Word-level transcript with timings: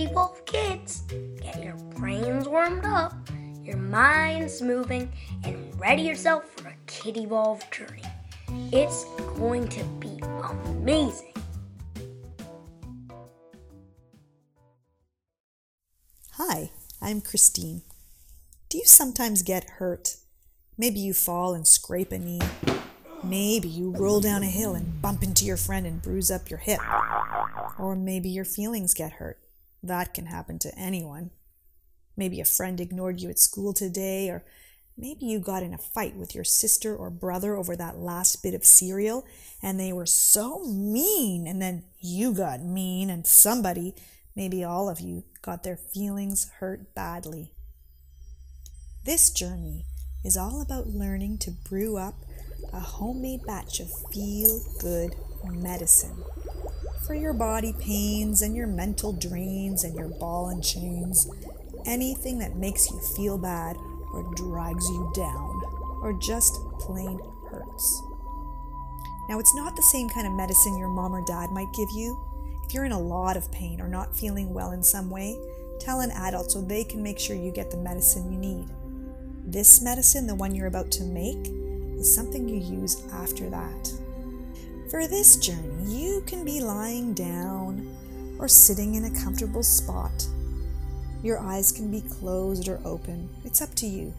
Kitty 0.00 0.14
Wolf 0.14 0.42
kids, 0.46 1.02
get 1.42 1.62
your 1.62 1.74
brains 1.74 2.48
warmed 2.48 2.86
up, 2.86 3.12
your 3.62 3.76
minds 3.76 4.62
moving, 4.62 5.12
and 5.44 5.78
ready 5.78 6.00
yourself 6.00 6.48
for 6.48 6.68
a 6.68 6.74
Kitty 6.86 7.26
Wolf 7.26 7.70
journey. 7.70 8.00
It's 8.72 9.04
going 9.36 9.68
to 9.68 9.84
be 9.84 10.18
amazing. 10.42 11.34
Hi, 16.32 16.70
I'm 17.02 17.20
Christine. 17.20 17.82
Do 18.70 18.78
you 18.78 18.86
sometimes 18.86 19.42
get 19.42 19.64
hurt? 19.64 20.16
Maybe 20.78 20.98
you 20.98 21.12
fall 21.12 21.52
and 21.52 21.68
scrape 21.68 22.10
a 22.10 22.18
knee. 22.18 22.40
Maybe 23.22 23.68
you 23.68 23.90
roll 23.90 24.22
down 24.22 24.44
a 24.44 24.46
hill 24.46 24.74
and 24.74 25.02
bump 25.02 25.22
into 25.22 25.44
your 25.44 25.58
friend 25.58 25.86
and 25.86 26.00
bruise 26.00 26.30
up 26.30 26.48
your 26.48 26.60
hip. 26.60 26.80
Or 27.78 27.94
maybe 27.94 28.30
your 28.30 28.46
feelings 28.46 28.94
get 28.94 29.12
hurt. 29.12 29.38
That 29.82 30.14
can 30.14 30.26
happen 30.26 30.58
to 30.60 30.78
anyone. 30.78 31.30
Maybe 32.16 32.40
a 32.40 32.44
friend 32.44 32.80
ignored 32.80 33.20
you 33.20 33.30
at 33.30 33.38
school 33.38 33.72
today, 33.72 34.28
or 34.28 34.44
maybe 34.96 35.24
you 35.26 35.38
got 35.38 35.62
in 35.62 35.72
a 35.72 35.78
fight 35.78 36.16
with 36.16 36.34
your 36.34 36.44
sister 36.44 36.94
or 36.94 37.08
brother 37.10 37.56
over 37.56 37.76
that 37.76 37.98
last 37.98 38.42
bit 38.42 38.54
of 38.54 38.64
cereal 38.64 39.24
and 39.62 39.78
they 39.78 39.92
were 39.92 40.06
so 40.06 40.64
mean, 40.64 41.46
and 41.46 41.60
then 41.60 41.84
you 41.98 42.32
got 42.32 42.60
mean, 42.60 43.10
and 43.10 43.26
somebody, 43.26 43.94
maybe 44.34 44.64
all 44.64 44.88
of 44.88 45.00
you, 45.00 45.24
got 45.42 45.62
their 45.62 45.76
feelings 45.76 46.50
hurt 46.60 46.94
badly. 46.94 47.52
This 49.04 49.30
journey 49.30 49.84
is 50.24 50.36
all 50.36 50.62
about 50.62 50.86
learning 50.86 51.38
to 51.38 51.50
brew 51.50 51.96
up 51.96 52.14
a 52.72 52.80
homemade 52.80 53.40
batch 53.46 53.80
of 53.80 53.90
feel 54.12 54.60
good 54.80 55.14
medicine 55.44 56.22
for 57.06 57.14
your 57.14 57.32
body 57.32 57.74
pains 57.78 58.42
and 58.42 58.54
your 58.54 58.66
mental 58.66 59.12
drains 59.12 59.84
and 59.84 59.94
your 59.94 60.08
ball 60.08 60.48
and 60.48 60.62
chains, 60.62 61.28
anything 61.86 62.38
that 62.38 62.56
makes 62.56 62.90
you 62.90 63.00
feel 63.16 63.38
bad 63.38 63.76
or 64.12 64.32
drags 64.34 64.88
you 64.88 65.12
down 65.14 65.62
or 66.02 66.18
just 66.20 66.54
plain 66.78 67.18
hurts. 67.48 68.02
Now, 69.28 69.38
it's 69.38 69.54
not 69.54 69.76
the 69.76 69.82
same 69.82 70.08
kind 70.08 70.26
of 70.26 70.32
medicine 70.32 70.76
your 70.76 70.88
mom 70.88 71.14
or 71.14 71.24
dad 71.24 71.50
might 71.50 71.72
give 71.72 71.88
you. 71.94 72.18
If 72.66 72.74
you're 72.74 72.84
in 72.84 72.92
a 72.92 73.00
lot 73.00 73.36
of 73.36 73.50
pain 73.52 73.80
or 73.80 73.88
not 73.88 74.16
feeling 74.16 74.52
well 74.52 74.72
in 74.72 74.82
some 74.82 75.10
way, 75.10 75.38
tell 75.78 76.00
an 76.00 76.10
adult 76.10 76.50
so 76.50 76.60
they 76.60 76.84
can 76.84 77.02
make 77.02 77.18
sure 77.18 77.36
you 77.36 77.52
get 77.52 77.70
the 77.70 77.76
medicine 77.76 78.32
you 78.32 78.38
need. 78.38 78.68
This 79.46 79.82
medicine, 79.82 80.26
the 80.26 80.34
one 80.34 80.54
you're 80.54 80.66
about 80.66 80.90
to 80.92 81.04
make, 81.04 81.48
is 81.98 82.14
something 82.14 82.48
you 82.48 82.60
use 82.60 83.02
after 83.12 83.48
that. 83.50 83.92
For 84.90 85.06
this 85.06 85.36
journey, 85.36 85.84
you 85.84 86.20
can 86.26 86.44
be 86.44 86.60
lying 86.60 87.14
down 87.14 88.36
or 88.40 88.48
sitting 88.48 88.96
in 88.96 89.04
a 89.04 89.22
comfortable 89.22 89.62
spot. 89.62 90.26
Your 91.22 91.38
eyes 91.38 91.70
can 91.70 91.92
be 91.92 92.00
closed 92.00 92.68
or 92.68 92.80
open. 92.84 93.28
It's 93.44 93.62
up 93.62 93.72
to 93.76 93.86
you. 93.86 94.12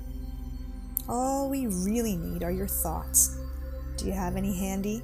All 1.10 1.50
we 1.50 1.68
really 1.68 2.16
need 2.16 2.42
are 2.42 2.54
your 2.54 2.68
thoughts. 2.68 3.38
Do 3.98 4.06
you 4.06 4.14
have 4.14 4.38
any 4.38 4.58
handy? 4.58 5.04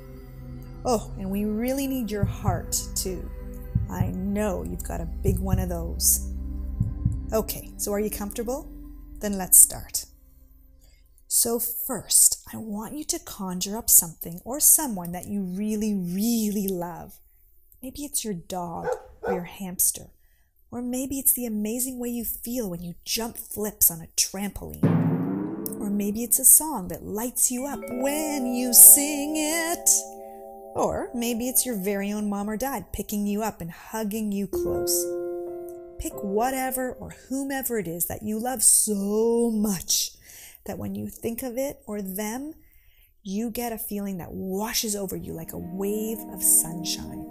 Oh, 0.85 1.11
and 1.19 1.29
we 1.29 1.43
really 1.43 1.85
need 1.85 2.09
your 2.09 2.23
heart, 2.23 2.81
too. 2.95 3.29
I 3.89 4.07
know 4.07 4.63
you've 4.63 4.87
got 4.87 5.01
a 5.01 5.05
big 5.05 5.37
one 5.37 5.59
of 5.59 5.67
those. 5.67 6.31
Okay, 7.33 7.71
so 7.75 7.91
are 7.91 7.99
you 7.99 8.09
comfortable? 8.09 8.71
Then 9.19 9.37
let's 9.37 9.59
start. 9.59 10.05
So, 11.39 11.59
first, 11.59 12.43
I 12.51 12.57
want 12.57 12.95
you 12.95 13.03
to 13.03 13.19
conjure 13.19 13.77
up 13.77 13.91
something 13.91 14.41
or 14.43 14.59
someone 14.59 15.11
that 15.11 15.27
you 15.27 15.43
really, 15.43 15.93
really 15.93 16.67
love. 16.67 17.19
Maybe 17.79 18.05
it's 18.05 18.25
your 18.25 18.33
dog 18.33 18.87
or 19.21 19.33
your 19.33 19.43
hamster, 19.43 20.07
or 20.71 20.81
maybe 20.81 21.19
it's 21.19 21.33
the 21.33 21.45
amazing 21.45 21.99
way 21.99 22.09
you 22.09 22.25
feel 22.25 22.71
when 22.71 22.81
you 22.81 22.95
jump 23.05 23.37
flips 23.37 23.91
on 23.91 24.01
a 24.01 24.07
trampoline. 24.17 25.79
Or 25.79 25.91
maybe 25.91 26.23
it's 26.23 26.39
a 26.39 26.43
song 26.43 26.87
that 26.87 27.03
lights 27.03 27.51
you 27.51 27.67
up 27.67 27.81
when 27.87 28.47
you 28.55 28.73
sing 28.73 29.35
it. 29.37 29.89
Or 30.73 31.11
maybe 31.13 31.47
it's 31.47 31.67
your 31.67 31.75
very 31.75 32.11
own 32.11 32.27
mom 32.31 32.49
or 32.49 32.57
dad 32.57 32.91
picking 32.93 33.27
you 33.27 33.43
up 33.43 33.61
and 33.61 33.69
hugging 33.69 34.31
you 34.31 34.47
close. 34.47 35.05
Pick 35.99 36.13
whatever 36.23 36.93
or 36.93 37.11
whomever 37.29 37.77
it 37.77 37.87
is 37.87 38.07
that 38.07 38.23
you 38.23 38.39
love 38.39 38.63
so 38.63 39.51
much 39.51 40.17
that 40.67 40.77
when 40.77 40.95
you 40.95 41.09
think 41.09 41.43
of 41.43 41.57
it 41.57 41.81
or 41.85 42.01
them, 42.01 42.53
you 43.23 43.49
get 43.51 43.73
a 43.73 43.77
feeling 43.77 44.19
that 44.19 44.31
washes 44.31 44.95
over 44.95 45.15
you 45.17 45.33
like 45.33 45.51
a 45.53 45.57
wave 45.57 46.19
of 46.31 46.41
sunshine. 46.41 47.25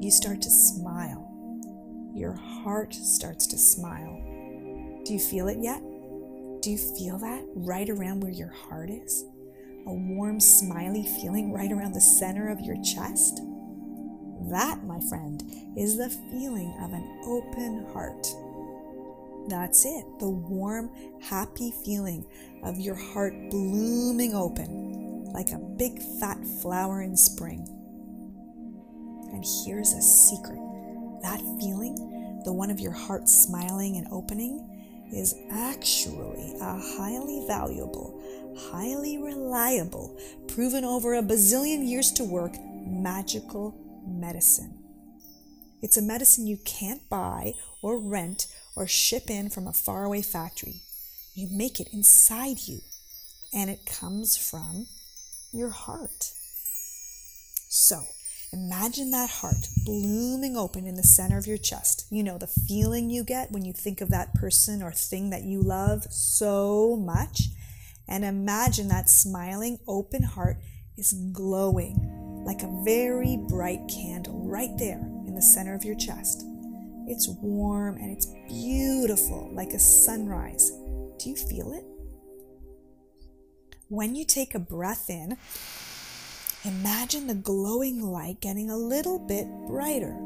You 0.00 0.10
start 0.10 0.42
to 0.42 0.50
smile. 0.50 1.30
Your 2.14 2.34
heart 2.34 2.92
starts 2.94 3.46
to 3.46 3.56
smile. 3.56 4.20
Do 5.04 5.12
you 5.12 5.18
feel 5.18 5.48
it 5.48 5.58
yet? 5.62 5.80
Do 6.60 6.70
you 6.70 6.78
feel 6.78 7.18
that 7.18 7.44
right 7.54 7.88
around 7.88 8.22
where 8.22 8.32
your 8.32 8.52
heart 8.52 8.90
is? 8.90 9.24
A 9.86 9.92
warm, 9.92 10.40
smiley 10.40 11.06
feeling 11.20 11.52
right 11.52 11.70
around 11.70 11.92
the 11.92 12.00
center 12.00 12.48
of 12.48 12.60
your 12.60 12.76
chest? 12.82 13.40
That, 14.50 14.84
my 14.84 15.00
friend, 15.08 15.42
is 15.76 15.96
the 15.96 16.10
feeling 16.30 16.74
of 16.82 16.92
an 16.92 17.20
open 17.26 17.86
heart. 17.92 18.26
That's 19.48 19.84
it, 19.84 20.04
the 20.20 20.30
warm, 20.30 20.90
happy 21.20 21.72
feeling 21.84 22.26
of 22.62 22.78
your 22.78 22.94
heart 22.94 23.34
blooming 23.50 24.34
open 24.34 25.24
like 25.34 25.50
a 25.50 25.58
big 25.58 26.00
fat 26.20 26.38
flower 26.62 27.02
in 27.02 27.16
spring. 27.16 27.66
And 29.32 29.44
here's 29.64 29.92
a 29.92 30.00
secret 30.00 30.60
that 31.22 31.40
feeling, 31.58 32.42
the 32.44 32.52
one 32.52 32.70
of 32.70 32.78
your 32.80 32.92
heart 32.92 33.28
smiling 33.28 33.96
and 33.96 34.06
opening, 34.10 34.70
is 35.12 35.34
actually 35.50 36.54
a 36.60 36.78
highly 36.96 37.44
valuable, 37.46 38.22
highly 38.70 39.18
reliable, 39.18 40.18
proven 40.48 40.84
over 40.84 41.14
a 41.14 41.22
bazillion 41.22 41.88
years 41.88 42.12
to 42.12 42.24
work 42.24 42.54
magical 42.86 43.74
medicine. 44.06 44.78
It's 45.82 45.96
a 45.96 46.02
medicine 46.02 46.46
you 46.46 46.58
can't 46.64 47.06
buy 47.08 47.52
or 47.82 47.98
rent 47.98 48.46
or 48.76 48.86
ship 48.86 49.30
in 49.30 49.50
from 49.50 49.66
a 49.66 49.72
faraway 49.72 50.22
factory. 50.22 50.82
You 51.34 51.48
make 51.50 51.80
it 51.80 51.88
inside 51.92 52.58
you, 52.66 52.80
and 53.52 53.70
it 53.70 53.86
comes 53.86 54.36
from 54.36 54.86
your 55.52 55.70
heart. 55.70 56.30
So, 57.68 58.02
imagine 58.52 59.10
that 59.10 59.30
heart 59.30 59.68
blooming 59.84 60.56
open 60.56 60.86
in 60.86 60.94
the 60.94 61.02
center 61.02 61.38
of 61.38 61.46
your 61.46 61.58
chest. 61.58 62.06
You 62.10 62.22
know, 62.22 62.38
the 62.38 62.46
feeling 62.46 63.10
you 63.10 63.24
get 63.24 63.50
when 63.50 63.64
you 63.64 63.72
think 63.72 64.00
of 64.00 64.10
that 64.10 64.34
person 64.34 64.82
or 64.82 64.92
thing 64.92 65.30
that 65.30 65.42
you 65.42 65.60
love 65.60 66.04
so 66.10 66.96
much. 66.96 67.48
And 68.06 68.24
imagine 68.24 68.88
that 68.88 69.08
smiling, 69.08 69.78
open 69.88 70.22
heart 70.22 70.58
is 70.96 71.12
glowing 71.32 72.44
like 72.44 72.62
a 72.62 72.82
very 72.84 73.38
bright 73.48 73.88
candle 73.88 74.46
right 74.46 74.76
there 74.78 75.00
in 75.26 75.34
the 75.34 75.42
center 75.42 75.74
of 75.74 75.84
your 75.84 75.96
chest. 75.96 76.44
It's 77.06 77.28
warm 77.28 77.96
and 77.96 78.10
it's 78.10 78.26
beautiful, 78.48 79.50
like 79.52 79.72
a 79.72 79.78
sunrise. 79.78 80.70
Do 81.18 81.28
you 81.28 81.36
feel 81.36 81.72
it? 81.72 81.84
When 83.88 84.14
you 84.14 84.24
take 84.24 84.54
a 84.54 84.58
breath 84.58 85.10
in, 85.10 85.36
imagine 86.64 87.26
the 87.26 87.34
glowing 87.34 88.00
light 88.00 88.40
getting 88.40 88.70
a 88.70 88.76
little 88.76 89.18
bit 89.18 89.46
brighter, 89.66 90.16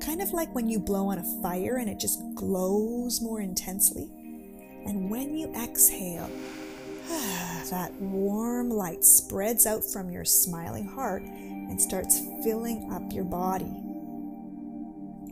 kind 0.00 0.22
of 0.22 0.32
like 0.32 0.54
when 0.54 0.68
you 0.68 0.78
blow 0.78 1.08
on 1.08 1.18
a 1.18 1.42
fire 1.42 1.76
and 1.76 1.90
it 1.90 2.00
just 2.00 2.20
glows 2.34 3.20
more 3.20 3.40
intensely. 3.40 4.10
And 4.86 5.10
when 5.10 5.36
you 5.36 5.54
exhale, 5.54 6.30
that 7.70 7.92
warm 8.00 8.70
light 8.70 9.04
spreads 9.04 9.66
out 9.66 9.84
from 9.84 10.10
your 10.10 10.24
smiling 10.24 10.88
heart 10.88 11.22
and 11.22 11.80
starts 11.80 12.18
filling 12.42 12.90
up 12.90 13.12
your 13.12 13.24
body. 13.24 13.91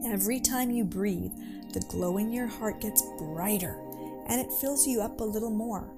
Every 0.07 0.41
time 0.41 0.71
you 0.71 0.85
breathe, 0.85 1.33
the 1.73 1.85
glow 1.89 2.17
in 2.17 2.33
your 2.33 2.47
heart 2.47 2.81
gets 2.81 3.03
brighter 3.19 3.79
and 4.29 4.41
it 4.41 4.53
fills 4.61 4.87
you 4.87 5.01
up 5.03 5.21
a 5.21 5.25
little 5.25 5.51
more. 5.51 5.91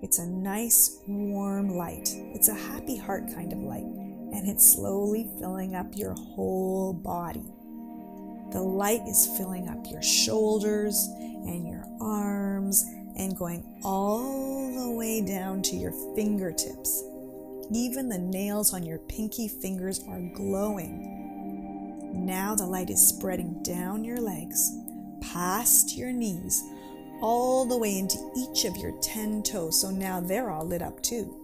It's 0.00 0.18
a 0.18 0.26
nice, 0.26 1.00
warm 1.06 1.70
light. 1.70 2.08
It's 2.14 2.48
a 2.48 2.54
happy 2.54 2.96
heart 2.96 3.24
kind 3.34 3.52
of 3.52 3.58
light, 3.58 3.82
and 3.82 4.48
it's 4.48 4.74
slowly 4.74 5.28
filling 5.40 5.74
up 5.74 5.96
your 5.96 6.14
whole 6.14 6.92
body. 6.92 7.44
The 8.52 8.62
light 8.62 9.02
is 9.08 9.26
filling 9.36 9.68
up 9.68 9.90
your 9.90 10.02
shoulders 10.02 11.08
and 11.18 11.66
your 11.66 11.84
arms 12.00 12.84
and 13.16 13.36
going 13.36 13.80
all 13.82 14.72
the 14.72 14.90
way 14.92 15.20
down 15.20 15.62
to 15.62 15.76
your 15.76 15.92
fingertips. 16.14 17.02
Even 17.72 18.08
the 18.08 18.18
nails 18.18 18.72
on 18.72 18.84
your 18.84 18.98
pinky 18.98 19.48
fingers 19.48 20.00
are 20.08 20.20
glowing 20.34 21.17
now 22.12 22.54
the 22.54 22.66
light 22.66 22.90
is 22.90 23.06
spreading 23.06 23.62
down 23.62 24.04
your 24.04 24.20
legs, 24.20 24.72
past 25.20 25.96
your 25.96 26.12
knees, 26.12 26.62
all 27.20 27.64
the 27.64 27.76
way 27.76 27.98
into 27.98 28.18
each 28.36 28.64
of 28.64 28.76
your 28.76 28.92
10 29.00 29.42
toes. 29.42 29.80
So 29.80 29.90
now 29.90 30.20
they're 30.20 30.50
all 30.50 30.64
lit 30.66 30.82
up 30.82 31.02
too. 31.02 31.34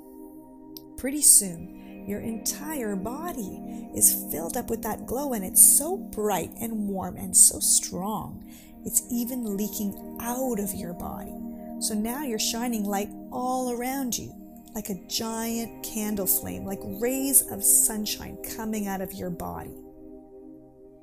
Pretty 0.96 1.22
soon, 1.22 2.04
Your 2.06 2.20
entire 2.20 2.96
body 2.96 3.88
is 3.94 4.26
filled 4.30 4.58
up 4.58 4.68
with 4.68 4.82
that 4.82 5.06
glow, 5.06 5.32
and 5.32 5.44
it's 5.44 5.64
so 5.64 5.96
bright 5.96 6.50
and 6.60 6.86
warm 6.88 7.16
and 7.16 7.34
so 7.34 7.60
strong. 7.60 8.44
It's 8.84 9.02
even 9.10 9.56
leaking 9.56 10.18
out 10.20 10.58
of 10.58 10.74
your 10.74 10.92
body. 10.92 11.34
So 11.80 11.94
now 11.94 12.22
you're 12.24 12.38
shining 12.38 12.84
light 12.84 13.08
all 13.32 13.72
around 13.72 14.18
you, 14.18 14.34
like 14.74 14.90
a 14.90 15.00
giant 15.08 15.82
candle 15.82 16.26
flame, 16.26 16.66
like 16.66 16.80
rays 16.82 17.50
of 17.50 17.64
sunshine 17.64 18.36
coming 18.54 18.86
out 18.86 19.00
of 19.00 19.14
your 19.14 19.30
body. 19.30 19.74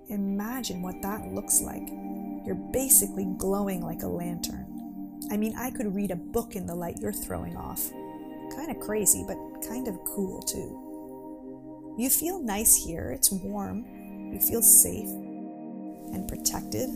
Imagine 0.09 0.81
what 0.81 1.01
that 1.01 1.27
looks 1.27 1.62
like. 1.62 1.88
You're 2.45 2.69
basically 2.74 3.25
glowing 3.38 3.81
like 3.81 4.03
a 4.03 4.07
lantern. 4.07 4.68
I 5.31 5.38
mean, 5.38 5.56
I 5.56 5.71
could 5.71 5.94
read 5.95 6.12
a 6.12 6.15
book 6.15 6.56
in 6.56 6.65
the 6.65 6.75
light 6.75 6.98
you're 7.00 7.13
throwing 7.13 7.56
off. 7.56 7.89
Kind 8.56 8.71
of 8.71 8.80
crazy, 8.80 9.24
but 9.27 9.38
kind 9.68 9.88
of 9.88 9.98
cool 10.03 10.42
too. 10.42 11.95
You 11.98 12.09
feel 12.09 12.42
nice 12.42 12.75
here, 12.75 13.12
it's 13.12 13.31
warm, 13.31 13.86
you 14.33 14.39
feel 14.39 14.62
safe 14.62 15.07
and 15.07 16.27
protected. 16.27 16.89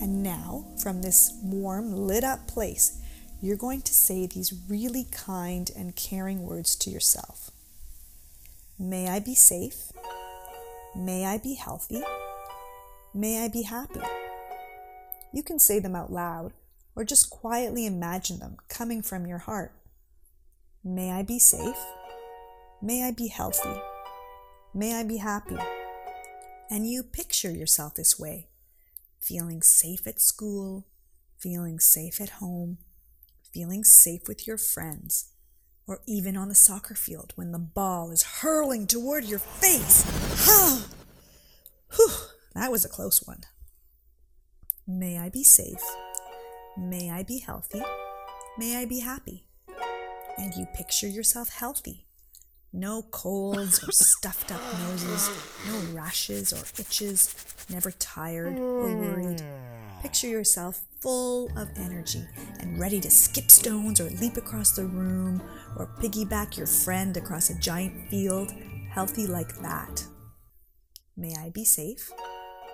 And 0.00 0.22
now, 0.22 0.66
from 0.82 1.00
this 1.00 1.38
warm, 1.42 1.92
lit 1.92 2.22
up 2.22 2.46
place, 2.46 3.00
you're 3.40 3.56
going 3.56 3.82
to 3.82 3.94
say 3.94 4.26
these 4.26 4.52
really 4.68 5.06
kind 5.10 5.70
and 5.76 5.96
caring 5.96 6.42
words 6.42 6.76
to 6.76 6.90
yourself. 6.90 7.50
May 8.78 9.08
I 9.08 9.20
be 9.20 9.34
safe. 9.34 9.92
May 10.96 11.26
I 11.26 11.36
be 11.38 11.54
healthy. 11.54 12.02
May 13.12 13.44
I 13.44 13.48
be 13.48 13.62
happy. 13.62 14.00
You 15.32 15.42
can 15.42 15.58
say 15.58 15.78
them 15.78 15.94
out 15.94 16.10
loud 16.10 16.52
or 16.94 17.04
just 17.04 17.28
quietly 17.28 17.84
imagine 17.84 18.38
them 18.38 18.56
coming 18.68 19.02
from 19.02 19.26
your 19.26 19.38
heart. 19.38 19.72
May 20.82 21.12
I 21.12 21.22
be 21.22 21.38
safe. 21.38 21.76
May 22.80 23.04
I 23.04 23.10
be 23.10 23.28
healthy. 23.28 23.78
May 24.72 24.94
I 24.94 25.04
be 25.04 25.18
happy. 25.18 25.58
And 26.70 26.88
you 26.88 27.02
picture 27.02 27.50
yourself 27.50 27.94
this 27.94 28.18
way 28.18 28.48
feeling 29.20 29.60
safe 29.60 30.06
at 30.06 30.20
school, 30.20 30.86
feeling 31.38 31.80
safe 31.80 32.20
at 32.20 32.30
home, 32.30 32.78
feeling 33.52 33.82
safe 33.82 34.28
with 34.28 34.46
your 34.46 34.56
friends, 34.56 35.32
or 35.86 36.00
even 36.06 36.36
on 36.36 36.48
the 36.48 36.54
soccer 36.54 36.94
field 36.94 37.32
when 37.36 37.52
the 37.52 37.58
ball 37.58 38.10
is 38.10 38.22
hurling 38.22 38.86
toward 38.86 39.24
your 39.24 39.38
face. 39.38 40.04
That 42.56 42.72
was 42.72 42.86
a 42.86 42.88
close 42.88 43.22
one. 43.26 43.42
May 44.86 45.18
I 45.18 45.28
be 45.28 45.44
safe. 45.44 45.82
May 46.78 47.10
I 47.10 47.22
be 47.22 47.40
healthy. 47.40 47.82
May 48.56 48.78
I 48.78 48.86
be 48.86 49.00
happy. 49.00 49.44
And 50.38 50.54
you 50.54 50.66
picture 50.74 51.06
yourself 51.06 51.50
healthy. 51.50 52.06
No 52.72 53.02
colds 53.02 53.86
or 53.86 53.92
stuffed 53.92 54.52
up 54.52 54.60
noses, 54.80 55.30
no 55.66 55.94
rashes 55.94 56.54
or 56.54 56.64
itches, 56.80 57.34
never 57.68 57.90
tired 57.92 58.58
or 58.58 58.94
worried. 58.96 59.42
Picture 60.00 60.28
yourself 60.28 60.80
full 61.00 61.50
of 61.58 61.68
energy 61.76 62.24
and 62.60 62.80
ready 62.80 63.00
to 63.00 63.10
skip 63.10 63.50
stones 63.50 64.00
or 64.00 64.08
leap 64.08 64.38
across 64.38 64.72
the 64.72 64.86
room 64.86 65.42
or 65.76 65.90
piggyback 66.00 66.56
your 66.56 66.66
friend 66.66 67.18
across 67.18 67.50
a 67.50 67.58
giant 67.58 68.08
field, 68.08 68.50
healthy 68.90 69.26
like 69.26 69.54
that. 69.58 70.06
May 71.18 71.34
I 71.34 71.50
be 71.50 71.64
safe. 71.64 72.10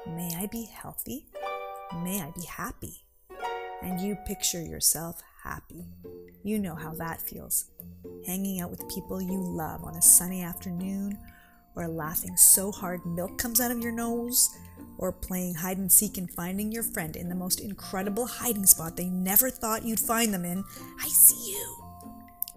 May 0.06 0.31
I 0.37 0.46
be 0.46 0.64
healthy. 0.64 1.26
May 2.02 2.20
I 2.20 2.32
be 2.34 2.44
happy. 2.44 3.04
And 3.82 4.00
you 4.00 4.16
picture 4.26 4.60
yourself 4.60 5.22
happy. 5.44 5.84
You 6.43 6.58
know 6.58 6.75
how 6.75 6.93
that 6.94 7.22
feels. 7.22 7.70
Hanging 8.26 8.60
out 8.60 8.70
with 8.70 8.88
people 8.88 9.22
you 9.22 9.38
love 9.40 9.84
on 9.84 9.94
a 9.94 10.02
sunny 10.02 10.43
afternoon, 10.43 11.19
or 11.76 11.87
laughing 11.87 12.37
so 12.37 12.72
hard 12.72 13.06
milk 13.06 13.38
comes 13.38 13.60
out 13.60 13.70
of 13.70 13.78
your 13.78 13.93
nose, 13.93 14.50
or 14.99 15.12
playing 15.12 15.54
hide 15.54 15.78
and 15.78 15.90
seek 15.90 16.19
and 16.19 16.31
finding 16.31 16.72
your 16.72 16.82
friend 16.82 17.14
in 17.14 17.28
the 17.28 17.34
most 17.34 17.60
incredible 17.60 18.26
hiding 18.26 18.66
spot 18.66 18.96
they 18.96 19.08
never 19.08 19.50
thought 19.50 19.84
you'd 19.84 20.00
find 20.00 20.34
them 20.34 20.44
in. 20.44 20.64
I 21.00 21.06
see 21.06 21.52
you. 21.52 21.84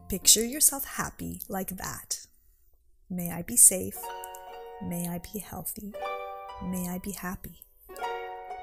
Picture 0.10 0.46
yourself 0.46 0.86
happy 0.86 1.42
like 1.48 1.78
that. 1.78 2.26
May 3.10 3.32
I 3.32 3.44
be 3.44 3.56
safe. 3.56 3.98
May 4.84 5.08
I 5.08 5.20
be 5.20 5.40
healthy. 5.40 5.94
May 6.64 6.90
I 6.90 7.00
be 7.00 7.12
happy. 7.12 7.62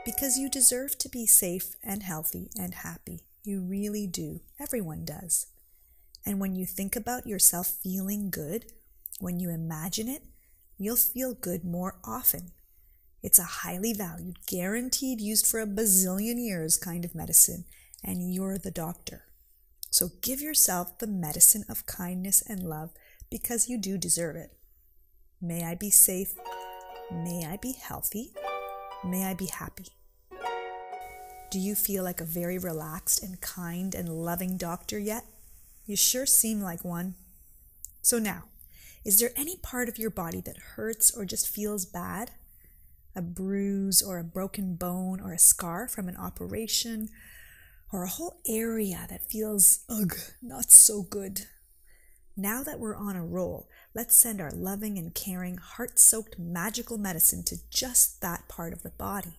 Because 0.05 0.39
you 0.39 0.49
deserve 0.49 0.99
to 0.99 1.09
be 1.09 1.27
safe 1.27 1.77
and 1.83 2.03
healthy 2.03 2.51
and 2.59 2.75
happy. 2.75 3.27
You 3.45 3.61
really 3.61 4.07
do. 4.07 4.41
Everyone 4.61 5.05
does. 5.05 5.47
And 6.25 6.41
when 6.41 6.55
you 6.55 6.67
think 6.67 6.97
about 6.97 7.27
yourself 7.27 7.67
feeling 7.67 8.31
good, 8.31 8.67
when 9.21 9.41
you 9.41 9.51
imagine 9.51 10.09
it, 10.09 10.23
you'll 10.79 10.97
feel 10.97 11.35
good 11.35 11.65
more 11.65 11.97
often. 12.05 12.53
It's 13.23 13.39
a 13.39 13.45
highly 13.45 13.93
valued, 13.93 14.39
guaranteed, 14.47 15.21
used 15.21 15.47
for 15.47 15.61
a 15.61 15.67
bazillion 15.67 16.45
years 16.45 16.77
kind 16.77 17.05
of 17.05 17.15
medicine, 17.15 17.65
and 18.03 18.33
you're 18.33 18.59
the 18.59 18.71
doctor. 18.71 19.27
So 19.91 20.09
give 20.23 20.41
yourself 20.41 20.99
the 20.99 21.07
medicine 21.07 21.65
of 21.69 21.87
kindness 21.87 22.43
and 22.49 22.69
love 22.69 22.91
because 23.31 23.69
you 23.69 23.79
do 23.79 23.99
deserve 23.99 24.37
it. 24.37 24.57
May 25.41 25.65
I 25.65 25.75
be 25.75 25.91
safe. 25.91 26.35
May 27.13 27.47
I 27.47 27.59
be 27.61 27.73
healthy. 27.73 28.33
May 29.05 29.25
I 29.25 29.35
be 29.35 29.47
happy. 29.47 29.87
Do 31.51 31.59
you 31.59 31.75
feel 31.75 32.03
like 32.03 32.21
a 32.21 32.25
very 32.25 32.59
relaxed 32.59 33.23
and 33.23 33.41
kind 33.41 33.95
and 33.95 34.09
loving 34.09 34.57
doctor 34.57 34.99
yet? 34.99 35.25
You 35.87 35.97
sure 35.97 36.27
seem 36.27 36.61
like 36.61 36.85
one. 36.85 37.15
So 38.01 38.19
now, 38.19 38.45
is 39.05 39.19
there 39.19 39.33
any 39.37 39.57
part 39.57 39.89
of 39.89 39.99
your 39.99 40.11
body 40.11 40.41
that 40.41 40.57
hurts 40.77 41.15
or 41.17 41.25
just 41.25 41.49
feels 41.49 41.85
bad? 41.85 42.31
a 43.15 43.23
bruise 43.23 44.03
or 44.03 44.19
a 44.19 44.25
broken 44.25 44.75
bone 44.75 45.21
or 45.21 45.33
a 45.33 45.39
scar 45.39 45.89
from 45.89 46.09
an 46.09 46.17
operation 46.17 47.09
or 47.93 48.05
a 48.05 48.09
whole 48.09 48.41
area 48.49 49.07
that 49.11 49.31
feels, 49.31 49.81
ugh, 49.89 50.17
not 50.41 50.71
so 50.71 51.03
good. 51.03 51.43
Now 52.37 52.63
that 52.63 52.81
we're 52.81 52.97
on 52.97 53.15
a 53.15 53.25
roll, 53.25 53.69
let's 53.95 54.17
send 54.17 54.41
our 54.41 54.51
loving 54.51 54.97
and 54.97 55.15
caring, 55.15 55.59
heart 55.59 55.99
soaked 55.99 56.39
magical 56.39 56.97
medicine 56.97 57.43
to 57.45 57.57
just 57.69 58.23
that 58.23 58.49
part 58.49 58.73
of 58.73 58.83
the 58.83 58.91
body. 58.91 59.39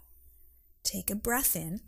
Take 0.84 1.10
a 1.10 1.16
breath 1.16 1.56
in. 1.56 1.82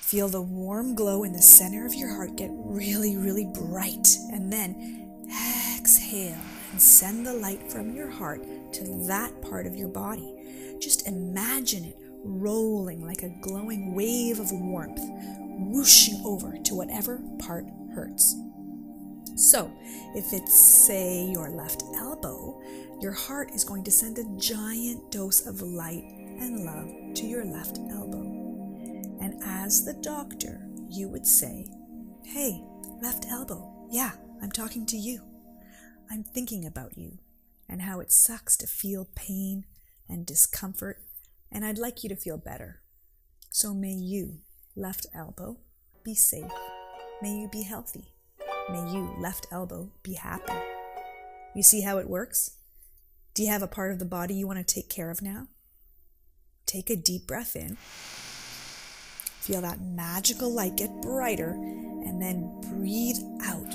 Feel 0.00 0.28
the 0.28 0.42
warm 0.42 0.94
glow 0.94 1.24
in 1.24 1.32
the 1.32 1.40
center 1.40 1.86
of 1.86 1.94
your 1.94 2.14
heart 2.14 2.36
get 2.36 2.50
really, 2.52 3.16
really 3.16 3.46
bright. 3.46 4.08
And 4.30 4.52
then 4.52 5.24
exhale 5.78 6.38
and 6.72 6.80
send 6.80 7.26
the 7.26 7.32
light 7.32 7.70
from 7.72 7.94
your 7.94 8.10
heart 8.10 8.42
to 8.74 9.06
that 9.06 9.40
part 9.40 9.66
of 9.66 9.74
your 9.74 9.88
body. 9.88 10.76
Just 10.80 11.08
imagine 11.08 11.84
it 11.84 11.96
rolling 12.24 13.06
like 13.06 13.22
a 13.22 13.34
glowing 13.40 13.94
wave 13.94 14.38
of 14.38 14.52
warmth, 14.52 15.00
whooshing 15.00 16.22
over 16.26 16.58
to 16.64 16.74
whatever 16.74 17.22
part 17.38 17.64
hurts. 17.94 18.34
So, 19.38 19.70
if 20.16 20.32
it's, 20.32 20.52
say, 20.52 21.30
your 21.30 21.48
left 21.48 21.84
elbow, 21.94 22.60
your 23.00 23.12
heart 23.12 23.52
is 23.54 23.62
going 23.62 23.84
to 23.84 23.90
send 23.92 24.18
a 24.18 24.24
giant 24.36 25.12
dose 25.12 25.46
of 25.46 25.62
light 25.62 26.02
and 26.02 26.64
love 26.64 27.14
to 27.14 27.24
your 27.24 27.44
left 27.44 27.78
elbow. 27.88 28.24
And 29.20 29.40
as 29.44 29.84
the 29.84 29.94
doctor, 29.94 30.66
you 30.90 31.08
would 31.08 31.24
say, 31.24 31.68
Hey, 32.24 32.64
left 33.00 33.26
elbow, 33.30 33.86
yeah, 33.92 34.10
I'm 34.42 34.50
talking 34.50 34.84
to 34.86 34.96
you. 34.96 35.22
I'm 36.10 36.24
thinking 36.24 36.66
about 36.66 36.98
you 36.98 37.18
and 37.68 37.82
how 37.82 38.00
it 38.00 38.10
sucks 38.10 38.56
to 38.56 38.66
feel 38.66 39.08
pain 39.14 39.66
and 40.08 40.26
discomfort, 40.26 40.98
and 41.52 41.64
I'd 41.64 41.78
like 41.78 42.02
you 42.02 42.08
to 42.08 42.16
feel 42.16 42.38
better. 42.38 42.80
So 43.50 43.72
may 43.72 43.92
you, 43.92 44.40
left 44.74 45.06
elbow, 45.14 45.58
be 46.02 46.16
safe. 46.16 46.50
May 47.22 47.36
you 47.36 47.48
be 47.48 47.62
healthy. 47.62 48.17
May 48.70 48.92
you, 48.92 49.14
left 49.18 49.46
elbow, 49.50 49.90
be 50.02 50.14
happy. 50.14 50.52
You 51.54 51.62
see 51.62 51.80
how 51.80 51.98
it 51.98 52.08
works? 52.08 52.52
Do 53.34 53.42
you 53.42 53.50
have 53.50 53.62
a 53.62 53.68
part 53.68 53.92
of 53.92 53.98
the 53.98 54.04
body 54.04 54.34
you 54.34 54.46
want 54.46 54.58
to 54.58 54.74
take 54.74 54.88
care 54.90 55.10
of 55.10 55.22
now? 55.22 55.46
Take 56.66 56.90
a 56.90 56.96
deep 56.96 57.26
breath 57.26 57.56
in. 57.56 57.76
Feel 59.40 59.62
that 59.62 59.80
magical 59.80 60.52
light 60.52 60.76
get 60.76 61.00
brighter, 61.00 61.52
and 61.52 62.20
then 62.20 62.60
breathe 62.70 63.18
out 63.42 63.72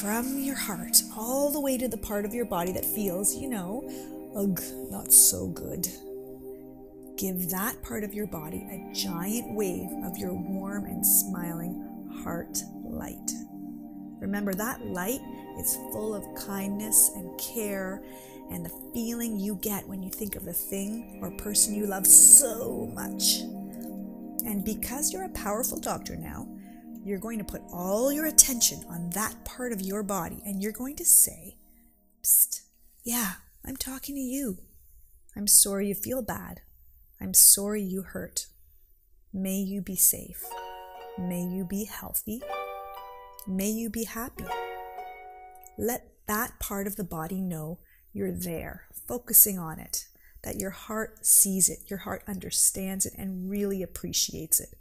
from 0.00 0.38
your 0.38 0.54
heart 0.54 1.02
all 1.16 1.50
the 1.50 1.60
way 1.60 1.76
to 1.76 1.88
the 1.88 1.96
part 1.96 2.24
of 2.24 2.32
your 2.32 2.44
body 2.44 2.70
that 2.72 2.84
feels, 2.84 3.34
you 3.34 3.48
know, 3.48 3.82
ugh, 4.36 4.60
not 4.90 5.12
so 5.12 5.48
good. 5.48 5.88
Give 7.16 7.50
that 7.50 7.82
part 7.82 8.04
of 8.04 8.14
your 8.14 8.26
body 8.26 8.58
a 8.70 8.94
giant 8.94 9.54
wave 9.54 9.90
of 10.04 10.16
your 10.18 10.34
warm 10.34 10.84
and 10.84 11.04
smiling 11.04 12.20
heart 12.22 12.58
light. 12.84 13.30
Remember 14.24 14.54
that 14.54 14.86
light 14.86 15.20
is 15.58 15.76
full 15.92 16.14
of 16.14 16.34
kindness 16.34 17.10
and 17.14 17.38
care 17.38 18.02
and 18.50 18.64
the 18.64 18.72
feeling 18.94 19.38
you 19.38 19.56
get 19.56 19.86
when 19.86 20.02
you 20.02 20.10
think 20.10 20.34
of 20.34 20.46
the 20.46 20.52
thing 20.52 21.18
or 21.20 21.30
person 21.32 21.74
you 21.74 21.84
love 21.84 22.06
so 22.06 22.90
much. 22.94 23.40
And 24.46 24.64
because 24.64 25.12
you're 25.12 25.26
a 25.26 25.28
powerful 25.28 25.78
doctor 25.78 26.16
now, 26.16 26.48
you're 27.04 27.18
going 27.18 27.36
to 27.36 27.44
put 27.44 27.60
all 27.70 28.10
your 28.10 28.24
attention 28.24 28.82
on 28.88 29.10
that 29.10 29.44
part 29.44 29.72
of 29.72 29.82
your 29.82 30.02
body 30.02 30.40
and 30.46 30.62
you're 30.62 30.72
going 30.72 30.96
to 30.96 31.04
say, 31.04 31.58
Psst, 32.22 32.62
yeah, 33.04 33.32
I'm 33.62 33.76
talking 33.76 34.14
to 34.14 34.22
you. 34.22 34.56
I'm 35.36 35.46
sorry 35.46 35.88
you 35.88 35.94
feel 35.94 36.22
bad. 36.22 36.62
I'm 37.20 37.34
sorry 37.34 37.82
you 37.82 38.00
hurt. 38.00 38.46
May 39.34 39.58
you 39.58 39.82
be 39.82 39.96
safe. 39.96 40.42
May 41.18 41.42
you 41.42 41.66
be 41.66 41.84
healthy. 41.84 42.40
May 43.46 43.68
you 43.68 43.90
be 43.90 44.04
happy. 44.04 44.46
Let 45.76 46.08
that 46.26 46.58
part 46.58 46.86
of 46.86 46.96
the 46.96 47.04
body 47.04 47.40
know 47.42 47.78
you're 48.12 48.32
there, 48.32 48.86
focusing 49.06 49.58
on 49.58 49.78
it, 49.78 50.06
that 50.42 50.56
your 50.56 50.70
heart 50.70 51.26
sees 51.26 51.68
it, 51.68 51.80
your 51.88 52.00
heart 52.00 52.22
understands 52.26 53.04
it, 53.04 53.12
and 53.18 53.50
really 53.50 53.82
appreciates 53.82 54.60
it. 54.60 54.76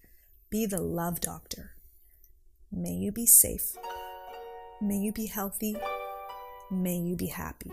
Be 0.49 0.65
the 0.65 0.79
love 0.79 1.19
doctor. 1.19 1.71
May 2.71 2.93
you 2.93 3.11
be 3.11 3.25
safe. 3.25 3.75
May 4.81 4.97
you 4.97 5.11
be 5.11 5.25
healthy. 5.25 5.75
May 6.71 6.97
you 6.97 7.15
be 7.15 7.27
happy. 7.27 7.71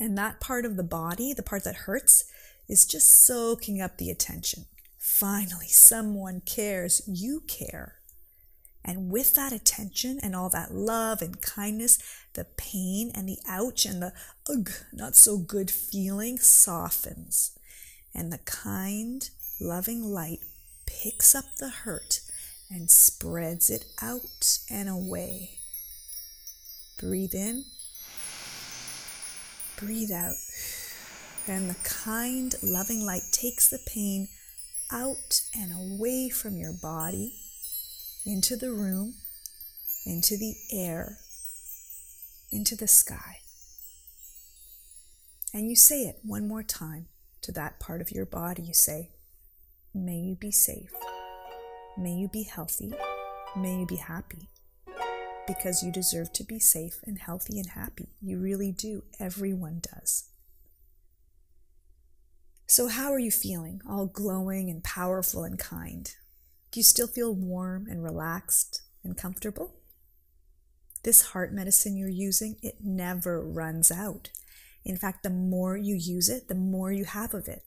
And 0.00 0.16
that 0.16 0.40
part 0.40 0.64
of 0.64 0.76
the 0.76 0.82
body, 0.82 1.34
the 1.34 1.42
part 1.42 1.64
that 1.64 1.76
hurts, 1.76 2.24
is 2.68 2.86
just 2.86 3.26
soaking 3.26 3.80
up 3.80 3.98
the 3.98 4.10
attention. 4.10 4.64
Finally, 4.96 5.68
someone 5.68 6.40
cares. 6.40 7.02
You 7.06 7.42
care. 7.46 7.97
And 8.88 9.10
with 9.10 9.34
that 9.34 9.52
attention 9.52 10.18
and 10.22 10.34
all 10.34 10.48
that 10.48 10.72
love 10.72 11.20
and 11.20 11.42
kindness, 11.42 11.98
the 12.32 12.46
pain 12.56 13.12
and 13.14 13.28
the 13.28 13.36
ouch 13.46 13.84
and 13.84 14.00
the 14.00 14.14
ugh, 14.48 14.70
not 14.94 15.14
so 15.14 15.36
good 15.36 15.70
feeling 15.70 16.38
softens. 16.38 17.50
And 18.14 18.32
the 18.32 18.38
kind, 18.38 19.28
loving 19.60 20.02
light 20.02 20.40
picks 20.86 21.34
up 21.34 21.44
the 21.58 21.68
hurt 21.68 22.22
and 22.70 22.90
spreads 22.90 23.68
it 23.68 23.84
out 24.00 24.58
and 24.70 24.88
away. 24.88 25.58
Breathe 26.98 27.34
in, 27.34 27.66
breathe 29.76 30.12
out. 30.12 30.36
And 31.46 31.68
the 31.68 31.76
kind, 31.84 32.54
loving 32.62 33.04
light 33.04 33.32
takes 33.32 33.68
the 33.68 33.80
pain 33.86 34.28
out 34.90 35.42
and 35.54 35.74
away 35.74 36.30
from 36.30 36.56
your 36.56 36.72
body, 36.72 37.34
into 38.28 38.56
the 38.56 38.70
room, 38.70 39.14
into 40.04 40.36
the 40.36 40.54
air, 40.70 41.16
into 42.52 42.76
the 42.76 42.86
sky. 42.86 43.38
And 45.54 45.70
you 45.70 45.74
say 45.74 46.02
it 46.02 46.18
one 46.22 46.46
more 46.46 46.62
time 46.62 47.06
to 47.40 47.52
that 47.52 47.80
part 47.80 48.02
of 48.02 48.10
your 48.10 48.26
body. 48.26 48.64
You 48.64 48.74
say, 48.74 49.12
May 49.94 50.18
you 50.18 50.34
be 50.34 50.50
safe. 50.50 50.92
May 51.96 52.12
you 52.12 52.28
be 52.28 52.42
healthy. 52.42 52.92
May 53.56 53.80
you 53.80 53.86
be 53.86 53.96
happy. 53.96 54.50
Because 55.46 55.82
you 55.82 55.90
deserve 55.90 56.30
to 56.34 56.44
be 56.44 56.58
safe 56.58 57.00
and 57.06 57.18
healthy 57.18 57.58
and 57.58 57.70
happy. 57.70 58.10
You 58.20 58.38
really 58.38 58.72
do. 58.72 59.04
Everyone 59.18 59.80
does. 59.80 60.28
So, 62.66 62.88
how 62.88 63.10
are 63.10 63.18
you 63.18 63.30
feeling? 63.30 63.80
All 63.88 64.04
glowing 64.04 64.68
and 64.68 64.84
powerful 64.84 65.44
and 65.44 65.58
kind. 65.58 66.14
Do 66.70 66.80
you 66.80 66.84
still 66.84 67.06
feel 67.06 67.34
warm 67.34 67.86
and 67.88 68.02
relaxed 68.02 68.82
and 69.02 69.16
comfortable? 69.16 69.74
This 71.02 71.28
heart 71.28 71.52
medicine 71.52 71.96
you're 71.96 72.08
using, 72.08 72.56
it 72.62 72.78
never 72.84 73.42
runs 73.42 73.90
out. 73.90 74.30
In 74.84 74.96
fact, 74.96 75.22
the 75.22 75.30
more 75.30 75.76
you 75.76 75.94
use 75.94 76.28
it, 76.28 76.48
the 76.48 76.54
more 76.54 76.92
you 76.92 77.04
have 77.04 77.34
of 77.34 77.48
it. 77.48 77.62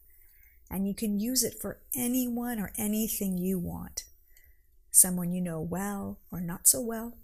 And 0.70 0.88
you 0.88 0.94
can 0.94 1.20
use 1.20 1.44
it 1.44 1.56
for 1.60 1.82
anyone 1.96 2.60
or 2.60 2.72
anything 2.78 3.38
you 3.38 3.58
want. 3.58 4.04
Someone 4.92 5.32
you 5.32 5.42
know 5.42 5.62
well 5.62 6.20
or 6.32 6.40
not 6.40 6.68
so 6.68 6.82
well, 6.82 7.18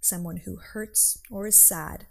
someone 0.00 0.38
who 0.38 0.56
hurts 0.56 1.20
or 1.30 1.46
is 1.46 1.60
sad, 1.60 2.06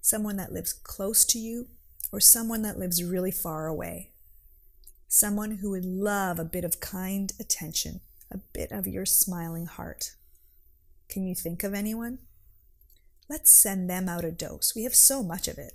someone 0.00 0.36
that 0.36 0.52
lives 0.52 0.72
close 0.72 1.24
to 1.26 1.38
you, 1.38 1.68
or 2.12 2.20
someone 2.20 2.62
that 2.62 2.78
lives 2.78 3.02
really 3.02 3.30
far 3.30 3.66
away. 3.66 4.10
Someone 5.08 5.58
who 5.58 5.70
would 5.70 5.84
love 5.84 6.38
a 6.38 6.44
bit 6.44 6.64
of 6.64 6.80
kind 6.80 7.32
attention, 7.38 8.00
a 8.30 8.38
bit 8.52 8.72
of 8.72 8.86
your 8.86 9.06
smiling 9.06 9.66
heart. 9.66 10.14
Can 11.08 11.26
you 11.26 11.34
think 11.34 11.64
of 11.64 11.74
anyone? 11.74 12.18
Let's 13.28 13.52
send 13.52 13.88
them 13.88 14.08
out 14.08 14.24
a 14.24 14.30
dose. 14.30 14.74
We 14.74 14.84
have 14.84 14.94
so 14.94 15.22
much 15.22 15.48
of 15.48 15.58
it. 15.58 15.74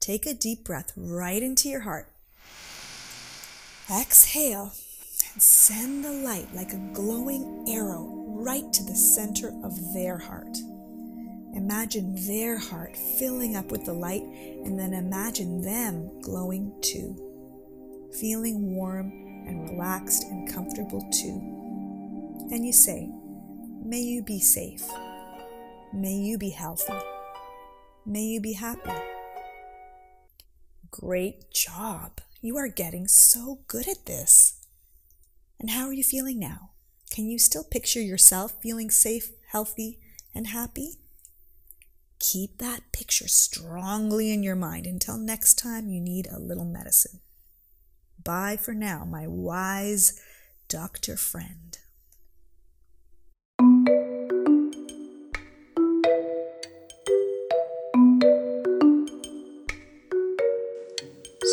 Take 0.00 0.26
a 0.26 0.34
deep 0.34 0.64
breath 0.64 0.92
right 0.96 1.42
into 1.42 1.68
your 1.68 1.80
heart. 1.80 2.10
Exhale 3.90 4.72
and 5.32 5.42
send 5.42 6.04
the 6.04 6.12
light 6.12 6.54
like 6.54 6.72
a 6.72 6.90
glowing 6.92 7.66
arrow 7.68 8.24
right 8.26 8.72
to 8.72 8.82
the 8.84 8.94
center 8.94 9.48
of 9.62 9.94
their 9.94 10.18
heart. 10.18 10.56
Imagine 11.54 12.14
their 12.26 12.58
heart 12.58 12.96
filling 13.18 13.56
up 13.56 13.70
with 13.70 13.84
the 13.84 13.92
light, 13.92 14.22
and 14.22 14.78
then 14.78 14.92
imagine 14.92 15.62
them 15.62 16.20
glowing 16.20 16.72
too, 16.82 18.10
feeling 18.20 18.74
warm 18.74 19.12
and 19.46 19.68
relaxed 19.68 20.24
and 20.24 20.52
comfortable 20.52 21.08
too. 21.12 21.38
And 22.50 22.66
you 22.66 22.72
say, 22.72 23.08
May 23.84 24.00
you 24.00 24.22
be 24.22 24.40
safe. 24.40 24.84
May 25.92 26.14
you 26.14 26.38
be 26.38 26.50
healthy. 26.50 26.98
May 28.06 28.22
you 28.22 28.40
be 28.40 28.54
happy. 28.54 28.92
Great 30.90 31.50
job. 31.50 32.20
You 32.40 32.56
are 32.56 32.68
getting 32.68 33.08
so 33.08 33.60
good 33.68 33.88
at 33.88 34.06
this. 34.06 34.60
And 35.60 35.70
how 35.70 35.86
are 35.86 35.92
you 35.92 36.04
feeling 36.04 36.38
now? 36.38 36.70
Can 37.10 37.28
you 37.28 37.38
still 37.38 37.64
picture 37.64 38.00
yourself 38.00 38.54
feeling 38.62 38.90
safe, 38.90 39.30
healthy, 39.48 39.98
and 40.34 40.48
happy? 40.48 40.94
Keep 42.18 42.58
that 42.58 42.90
picture 42.92 43.28
strongly 43.28 44.32
in 44.32 44.42
your 44.42 44.56
mind 44.56 44.86
until 44.86 45.16
next 45.16 45.54
time 45.54 45.88
you 45.88 46.00
need 46.00 46.26
a 46.26 46.38
little 46.38 46.64
medicine. 46.64 47.20
Bye 48.24 48.56
for 48.56 48.72
now, 48.72 49.04
my 49.04 49.26
wise 49.26 50.18
doctor 50.66 51.14
friend. 51.14 51.76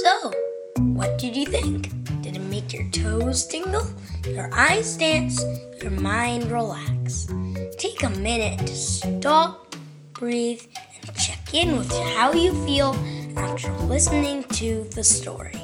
So, 0.02 0.32
what 0.78 1.18
did 1.20 1.36
you 1.36 1.46
think? 1.46 1.92
Did 2.22 2.38
it 2.38 2.40
make 2.40 2.72
your 2.72 2.90
toes 2.92 3.46
tingle, 3.48 3.86
your 4.26 4.50
eyes 4.54 4.96
dance, 4.96 5.44
your 5.82 5.92
mind 5.92 6.50
relax? 6.50 7.28
Take 7.78 8.02
a 8.04 8.10
minute 8.12 8.60
to 8.60 8.74
stop, 8.74 9.76
breathe, 10.14 10.64
and 10.96 11.18
check 11.18 11.54
in 11.54 11.78
with 11.78 11.92
how 12.16 12.32
you 12.32 12.54
feel 12.66 12.96
after 13.36 13.74
listening 13.80 14.46
to 14.54 14.86
the 14.96 15.04
story. 15.04 15.61